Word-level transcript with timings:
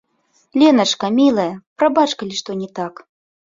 Леначка, 0.61 1.11
мілая, 1.19 1.47
прабач, 1.79 2.09
калі 2.23 2.35
што 2.43 2.51
не 2.65 2.69
так. 2.81 2.93